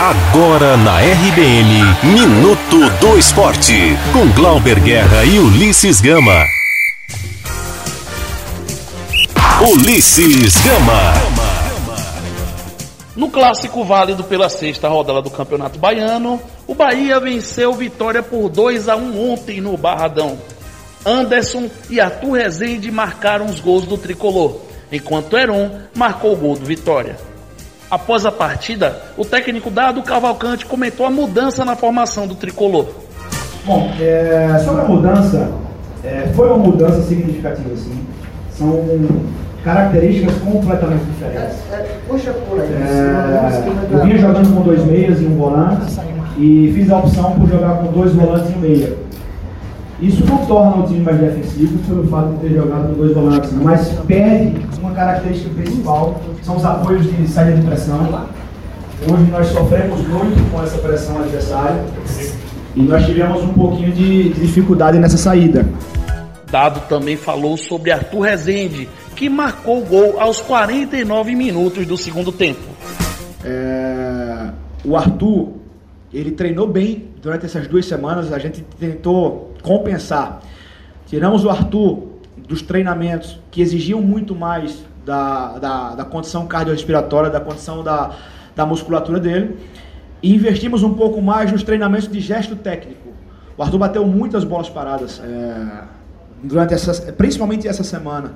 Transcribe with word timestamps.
Agora 0.00 0.76
na 0.76 1.00
RBN, 1.00 1.82
Minuto 2.04 2.88
do 3.00 3.18
Esporte, 3.18 3.74
com 4.12 4.30
Glauber 4.30 4.78
Guerra 4.78 5.24
e 5.24 5.40
Ulisses 5.40 6.00
Gama. 6.00 6.46
Ulisses 9.60 10.54
Gama. 10.58 11.14
No 13.16 13.28
clássico 13.28 13.84
válido 13.84 14.22
pela 14.22 14.48
sexta 14.48 14.86
rodada 14.86 15.20
do 15.20 15.30
Campeonato 15.30 15.80
Baiano, 15.80 16.40
o 16.64 16.76
Bahia 16.76 17.18
venceu 17.18 17.72
Vitória 17.72 18.22
por 18.22 18.48
2 18.48 18.88
a 18.88 18.94
1 18.94 19.32
ontem 19.32 19.60
no 19.60 19.76
Barradão. 19.76 20.38
Anderson 21.04 21.68
e 21.90 22.00
Arthur 22.00 22.34
Rezende 22.34 22.92
marcaram 22.92 23.46
os 23.46 23.58
gols 23.58 23.84
do 23.84 23.98
tricolor, 23.98 24.60
enquanto 24.92 25.36
Heron 25.36 25.72
marcou 25.92 26.34
o 26.34 26.36
gol 26.36 26.54
do 26.54 26.64
Vitória. 26.64 27.16
Após 27.90 28.26
a 28.26 28.32
partida, 28.32 29.00
o 29.16 29.24
técnico 29.24 29.70
Dado 29.70 30.02
Cavalcante 30.02 30.66
comentou 30.66 31.06
a 31.06 31.10
mudança 31.10 31.64
na 31.64 31.74
formação 31.74 32.26
do 32.26 32.34
tricolor. 32.34 32.86
Bom, 33.64 33.90
é, 33.98 34.58
sobre 34.62 34.82
a 34.82 34.84
mudança, 34.84 35.50
é, 36.04 36.28
foi 36.34 36.48
uma 36.48 36.58
mudança 36.58 37.02
significativa, 37.02 37.74
sim. 37.76 38.06
São 38.52 38.84
características 39.64 40.34
completamente 40.36 41.04
diferentes. 41.04 41.56
Puxa 42.06 42.32
por 42.32 42.60
aí. 42.60 42.68
É, 42.72 43.94
eu 43.94 44.04
vinha 44.04 44.18
jogando 44.18 44.54
com 44.54 44.62
dois 44.62 44.84
meias 44.84 45.20
e 45.20 45.24
um 45.24 45.36
volante 45.36 45.86
e 46.36 46.72
fiz 46.74 46.90
a 46.90 46.98
opção 46.98 47.32
por 47.32 47.48
jogar 47.48 47.78
com 47.78 47.92
dois 47.92 48.12
volantes 48.12 48.50
e 48.50 48.54
um 48.54 48.60
meia. 48.60 49.07
Isso 50.00 50.24
não 50.26 50.46
torna 50.46 50.84
o 50.84 50.86
time 50.86 51.00
mais 51.00 51.18
defensivo 51.18 51.76
pelo 51.88 52.06
fato 52.06 52.34
de 52.34 52.48
ter 52.48 52.54
jogado 52.54 52.88
com 52.88 52.94
dois 52.94 53.12
volantes, 53.12 53.52
mas 53.52 53.88
perde 54.06 54.54
uma 54.80 54.92
característica 54.92 55.50
principal, 55.54 56.20
são 56.42 56.56
os 56.56 56.64
apoios 56.64 57.04
de 57.04 57.28
saída 57.28 57.56
de 57.56 57.66
pressão. 57.66 58.28
Hoje 59.02 59.30
nós 59.30 59.46
sofremos 59.48 60.00
muito 60.06 60.52
com 60.52 60.62
essa 60.62 60.78
pressão 60.78 61.18
adversária 61.18 61.84
e 62.76 62.82
nós 62.82 63.04
tivemos 63.06 63.42
um 63.42 63.52
pouquinho 63.52 63.92
de 63.92 64.28
dificuldade 64.34 64.98
nessa 64.98 65.16
saída. 65.16 65.66
Dado 66.48 66.80
também 66.88 67.16
falou 67.16 67.56
sobre 67.56 67.90
Arthur 67.90 68.20
Rezende, 68.20 68.88
que 69.16 69.28
marcou 69.28 69.80
o 69.80 69.84
gol 69.84 70.20
aos 70.20 70.40
49 70.40 71.34
minutos 71.34 71.84
do 71.86 71.96
segundo 71.96 72.30
tempo. 72.30 72.62
É, 73.44 74.48
o 74.84 74.96
Arthur, 74.96 75.57
ele 76.12 76.30
treinou 76.32 76.66
bem 76.66 77.08
durante 77.20 77.46
essas 77.46 77.66
duas 77.66 77.86
semanas, 77.86 78.32
a 78.32 78.38
gente 78.38 78.62
tentou 78.78 79.54
compensar. 79.62 80.40
Tiramos 81.06 81.44
o 81.44 81.50
Arthur 81.50 82.08
dos 82.36 82.62
treinamentos 82.62 83.38
que 83.50 83.60
exigiam 83.60 84.00
muito 84.00 84.34
mais 84.34 84.84
da, 85.04 85.58
da, 85.58 85.94
da 85.96 86.04
condição 86.04 86.46
cardiorrespiratória, 86.46 87.30
da 87.30 87.40
condição 87.40 87.82
da, 87.82 88.12
da 88.54 88.66
musculatura 88.66 89.18
dele, 89.18 89.56
e 90.22 90.34
investimos 90.34 90.82
um 90.82 90.94
pouco 90.94 91.20
mais 91.20 91.52
nos 91.52 91.62
treinamentos 91.62 92.08
de 92.08 92.20
gesto 92.20 92.56
técnico. 92.56 93.08
O 93.56 93.62
Arthur 93.62 93.78
bateu 93.78 94.06
muitas 94.06 94.44
bolas 94.44 94.68
paradas, 94.68 95.20
é, 95.24 95.84
durante 96.42 96.74
essa, 96.74 97.12
principalmente 97.12 97.66
essa 97.66 97.84
semana. 97.84 98.34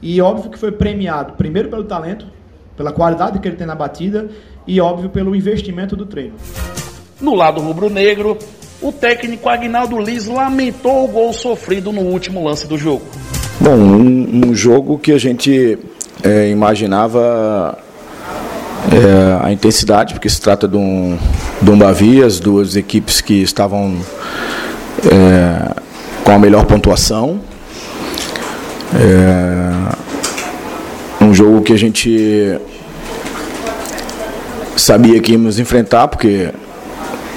E 0.00 0.20
óbvio 0.20 0.50
que 0.50 0.58
foi 0.58 0.72
premiado, 0.72 1.34
primeiro 1.34 1.68
pelo 1.68 1.84
talento, 1.84 2.26
pela 2.76 2.92
qualidade 2.92 3.38
que 3.38 3.48
ele 3.48 3.56
tem 3.56 3.66
na 3.66 3.74
batida, 3.74 4.28
e 4.66 4.80
óbvio 4.80 5.10
pelo 5.10 5.34
investimento 5.34 5.96
do 5.96 6.06
treino. 6.06 6.34
No 7.22 7.36
lado 7.36 7.60
rubro-negro, 7.60 8.36
o 8.80 8.90
técnico 8.90 9.48
Agnaldo 9.48 9.96
Liz 9.96 10.26
lamentou 10.26 11.04
o 11.04 11.08
gol 11.08 11.32
sofrido 11.32 11.92
no 11.92 12.00
último 12.00 12.44
lance 12.44 12.66
do 12.66 12.76
jogo. 12.76 13.02
Bom, 13.60 13.76
um, 13.76 14.48
um 14.48 14.54
jogo 14.54 14.98
que 14.98 15.12
a 15.12 15.18
gente 15.18 15.78
é, 16.20 16.50
imaginava 16.50 17.78
é, 18.90 19.46
a 19.46 19.52
intensidade, 19.52 20.14
porque 20.14 20.28
se 20.28 20.40
trata 20.40 20.66
de 20.66 20.76
um, 20.76 21.16
de 21.62 21.70
um 21.70 21.78
Bavi, 21.78 22.24
as 22.24 22.40
duas 22.40 22.74
equipes 22.74 23.20
que 23.20 23.40
estavam 23.40 23.96
é, 25.06 25.76
com 26.24 26.32
a 26.32 26.38
melhor 26.40 26.64
pontuação. 26.64 27.40
É, 28.96 29.94
um 31.24 31.32
jogo 31.32 31.62
que 31.62 31.72
a 31.72 31.78
gente 31.78 32.58
sabia 34.76 35.20
que 35.20 35.32
íamos 35.32 35.60
enfrentar, 35.60 36.08
porque 36.08 36.50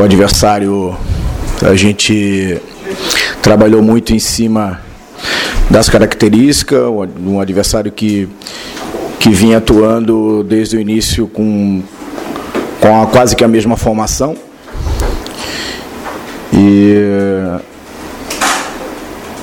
o 0.00 0.04
adversário 0.04 0.96
a 1.62 1.74
gente 1.74 2.58
trabalhou 3.42 3.82
muito 3.82 4.14
em 4.14 4.18
cima 4.18 4.80
das 5.68 5.90
características, 5.90 6.80
um 7.22 7.38
adversário 7.38 7.92
que, 7.92 8.26
que 9.18 9.28
vinha 9.28 9.58
atuando 9.58 10.42
desde 10.42 10.78
o 10.78 10.80
início 10.80 11.26
com, 11.28 11.82
com 12.80 13.02
a, 13.02 13.06
quase 13.08 13.36
que 13.36 13.44
a 13.44 13.48
mesma 13.48 13.76
formação. 13.76 14.34
E, 16.50 16.94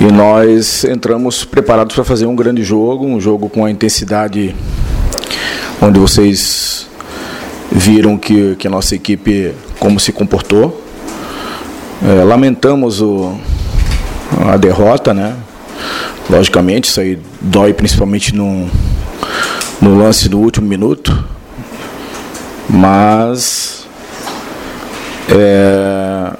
e 0.00 0.04
nós 0.12 0.84
entramos 0.84 1.44
preparados 1.44 1.96
para 1.96 2.04
fazer 2.04 2.26
um 2.26 2.36
grande 2.36 2.62
jogo, 2.62 3.04
um 3.04 3.20
jogo 3.20 3.48
com 3.48 3.64
a 3.64 3.70
intensidade 3.70 4.54
onde 5.82 5.98
vocês 5.98 6.86
viram 7.72 8.16
que, 8.16 8.54
que 8.54 8.68
a 8.68 8.70
nossa 8.70 8.94
equipe 8.94 9.52
como 9.84 10.00
se 10.00 10.12
comportou. 10.12 10.82
É, 12.02 12.24
lamentamos 12.24 13.02
o, 13.02 13.38
a 14.48 14.56
derrota, 14.56 15.12
né? 15.12 15.36
Logicamente, 16.30 16.88
isso 16.88 17.00
aí 17.02 17.18
dói 17.38 17.74
principalmente 17.74 18.34
no, 18.34 18.66
no 19.82 19.98
lance 19.98 20.26
do 20.26 20.40
último 20.40 20.66
minuto. 20.66 21.22
Mas 22.66 23.86
é, 25.28 26.32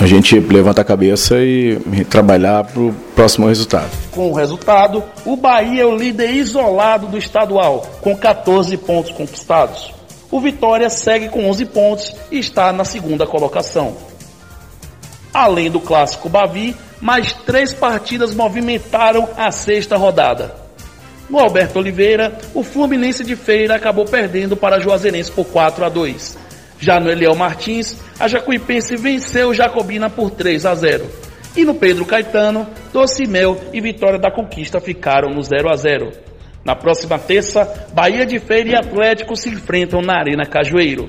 a 0.00 0.06
gente 0.06 0.40
levanta 0.40 0.80
a 0.80 0.84
cabeça 0.84 1.36
e, 1.38 1.78
trabalhar 2.08 2.64
para 2.64 2.80
o 2.80 2.94
próximo 3.14 3.48
resultado. 3.48 3.90
Com 4.10 4.30
o 4.30 4.34
resultado, 4.34 5.04
o 5.26 5.36
Bahia 5.36 5.82
é 5.82 5.86
o 5.86 5.94
líder 5.94 6.30
isolado 6.30 7.06
do 7.06 7.18
estadual, 7.18 7.86
com 8.00 8.16
14 8.16 8.78
pontos 8.78 9.12
conquistados. 9.12 9.97
O 10.30 10.40
Vitória 10.40 10.90
segue 10.90 11.28
com 11.28 11.48
11 11.48 11.64
pontos 11.66 12.14
e 12.30 12.38
está 12.38 12.72
na 12.72 12.84
segunda 12.84 13.26
colocação. 13.26 13.96
Além 15.32 15.70
do 15.70 15.80
clássico 15.80 16.28
Bavi, 16.28 16.76
mais 17.00 17.32
três 17.32 17.72
partidas 17.72 18.34
movimentaram 18.34 19.28
a 19.36 19.50
sexta 19.50 19.96
rodada. 19.96 20.54
No 21.30 21.38
Alberto 21.38 21.78
Oliveira, 21.78 22.38
o 22.54 22.62
Fluminense 22.62 23.24
de 23.24 23.36
Feira 23.36 23.76
acabou 23.76 24.04
perdendo 24.04 24.56
para 24.56 24.80
Juazeirense 24.80 25.30
por 25.30 25.46
4 25.46 25.84
a 25.84 25.88
2. 25.88 26.38
Já 26.78 27.00
no 27.00 27.10
Eliel 27.10 27.34
Martins, 27.34 27.96
a 28.18 28.28
Jacuipense 28.28 28.96
venceu 28.96 29.52
Jacobina 29.52 30.08
por 30.08 30.30
3 30.30 30.64
a 30.64 30.74
0. 30.74 31.06
E 31.56 31.64
no 31.64 31.74
Pedro 31.74 32.04
Caetano, 32.04 32.66
Docimel 32.92 33.58
e 33.72 33.80
Vitória 33.80 34.18
da 34.18 34.30
Conquista 34.30 34.80
ficaram 34.80 35.30
no 35.30 35.42
0 35.42 35.70
a 35.70 35.76
0. 35.76 36.27
Na 36.68 36.76
próxima 36.76 37.18
terça, 37.18 37.88
Bahia 37.94 38.26
de 38.26 38.38
Feira 38.38 38.68
e 38.68 38.74
Atlético 38.74 39.34
se 39.34 39.48
enfrentam 39.48 40.02
na 40.02 40.18
Arena 40.18 40.44
Cajueiro. 40.44 41.08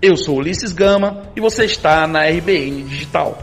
Eu 0.00 0.16
sou 0.16 0.36
Ulisses 0.36 0.72
Gama 0.72 1.24
e 1.34 1.40
você 1.40 1.64
está 1.64 2.06
na 2.06 2.22
RBN 2.22 2.84
Digital. 2.84 3.36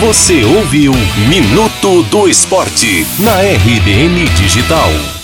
Você 0.00 0.42
ouviu 0.44 0.92
Minuto 1.28 2.04
do 2.04 2.26
Esporte 2.26 3.06
na 3.18 3.38
RBN 3.42 4.24
Digital. 4.34 5.23